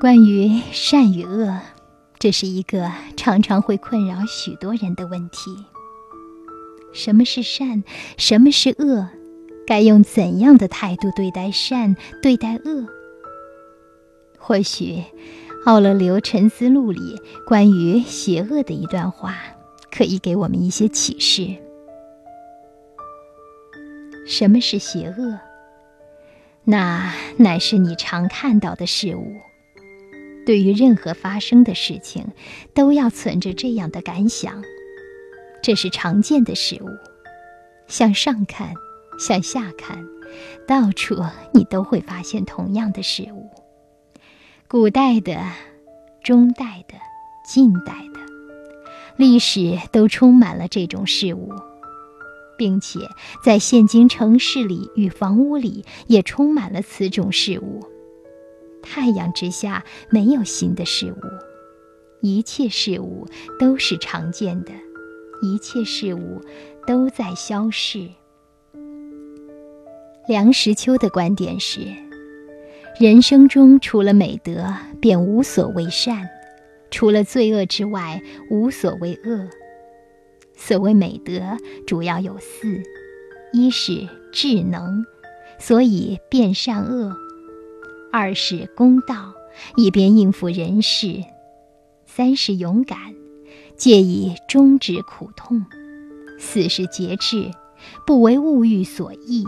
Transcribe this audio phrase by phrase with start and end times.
[0.00, 1.60] 关于善与恶，
[2.18, 5.62] 这是一个常常会困扰许多人的问题。
[6.90, 7.82] 什么是善？
[8.16, 9.10] 什么是恶？
[9.66, 12.86] 该用怎样的态度对待善，对待恶？
[14.38, 15.04] 或许，
[15.66, 19.36] 奥勒留《沉思录》里关于邪恶的一段话，
[19.92, 21.54] 可以给我们一些启示。
[24.26, 25.38] 什么是邪恶？
[26.64, 29.36] 那乃是你常看到的事物。
[30.50, 32.26] 对于任何发生的事情，
[32.74, 34.64] 都要存着这样的感想：
[35.62, 36.88] 这是常见的事物。
[37.86, 38.74] 向上看，
[39.16, 40.04] 向下看，
[40.66, 41.22] 到处
[41.54, 43.48] 你都会发现同样的事物。
[44.66, 45.40] 古代的、
[46.24, 46.94] 中代的、
[47.46, 48.18] 近代的，
[49.16, 51.52] 历史都充满了这种事物，
[52.58, 52.98] 并且
[53.44, 57.86] 在现今城市里与房屋里也充满了此种事物。
[58.82, 61.20] 太阳之下没有新的事物，
[62.20, 63.26] 一切事物
[63.58, 64.72] 都是常见的，
[65.42, 66.40] 一切事物
[66.86, 68.08] 都在消逝。
[70.28, 71.80] 梁实秋的观点是：
[73.00, 76.26] 人生中除了美德，便无所谓善；
[76.90, 79.48] 除了罪恶之外，无所谓恶。
[80.56, 82.82] 所谓美德，主要有四：
[83.52, 85.04] 一是智能，
[85.58, 87.16] 所以辨善恶。
[88.12, 89.34] 二是公道，
[89.76, 91.22] 以便应付人事；
[92.06, 92.98] 三是勇敢，
[93.76, 95.60] 借以终止苦痛；
[96.38, 97.50] 四是节制，
[98.06, 99.44] 不为物欲所役。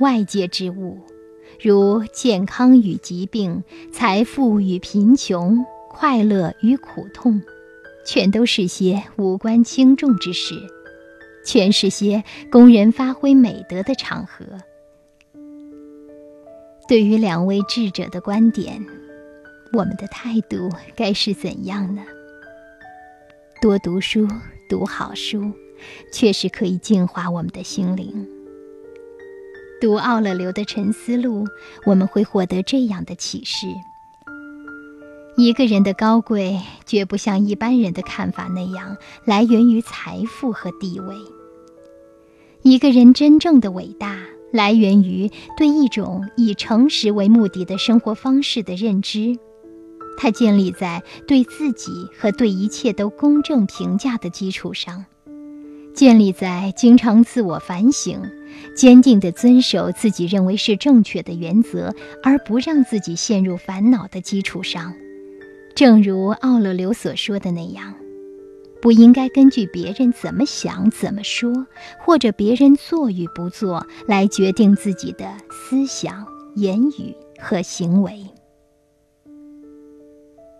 [0.00, 0.98] 外界之物，
[1.60, 7.42] 如健康与疾病、财富与贫穷、快乐与苦痛，
[8.06, 10.54] 全都是些无关轻重之事，
[11.44, 14.46] 全是些供人发挥美德的场合。
[16.92, 18.84] 对于两位智者的观点，
[19.72, 22.02] 我们的态度该是怎样呢？
[23.62, 24.28] 多读书，
[24.68, 25.52] 读好书，
[26.12, 28.28] 确实可以净化我们的心灵。
[29.80, 31.46] 读奥勒留的《沉思录》，
[31.86, 33.68] 我们会获得这样的启示：
[35.38, 41.16] 一个人的高贵，绝不像一般人的看法那样来源于财富和地位；
[42.60, 44.18] 一个人真正的伟大。
[44.52, 49.36] 来源于对一种以诚实为目的的生活方式的认知，
[50.18, 55.04] 它建立在对自己和对一切都公正评价的基础上，
[55.94, 58.20] 建立在经常自我反省、
[58.76, 64.92] 坚定地遵守自己认为是正确的原则，而不让自己陷入烦恼的基础上。
[65.74, 67.94] 正如奥勒留所说的那样。
[68.82, 71.68] 不应该根据别人怎么想、怎么说，
[72.00, 76.26] 或者别人做与不做来决定自己的思想、
[76.56, 78.26] 言语和行为。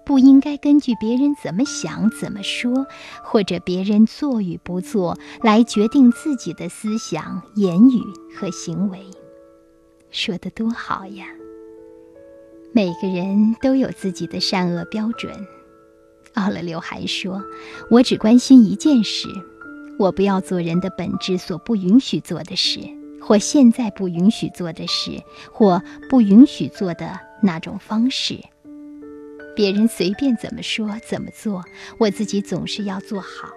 [0.06, 2.86] 不应该根据别人怎么想、怎么说，
[3.24, 8.00] 或者别人做与不做来决定自己的思想、言语
[8.38, 9.00] 和行为。
[10.10, 11.26] 说的多好呀！
[12.72, 15.32] 每个人都有自己的善恶标准。
[16.34, 17.42] 奥勒留还说
[17.90, 19.28] ：“我只关心一件事，
[19.98, 22.80] 我不要做人的本质所不允许做的事，
[23.20, 25.22] 或现在不允许做的事，
[25.52, 28.38] 或不允许做的那种方式。
[29.54, 31.62] 别人随便怎么说怎么做，
[31.98, 33.50] 我自己总是要做好，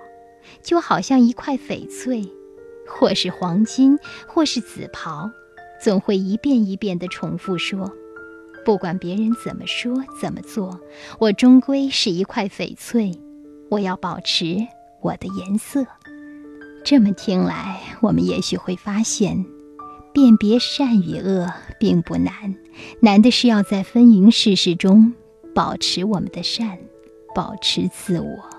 [0.62, 2.30] 就好像一块翡翠，
[2.86, 3.98] 或是黄金，
[4.28, 5.32] 或是紫袍，
[5.82, 7.90] 总会一遍一遍地重复说。”
[8.66, 10.82] 不管别人怎么说怎么做，
[11.20, 13.12] 我终归是一块翡翠。
[13.70, 14.58] 我要保持
[15.02, 15.86] 我的颜色。
[16.84, 19.46] 这么听来，我们也许会发现，
[20.12, 22.56] 辨别善与恶并不难，
[23.02, 25.14] 难的是要在纷纭世事中
[25.54, 26.80] 保持我们的善，
[27.36, 28.55] 保持自我。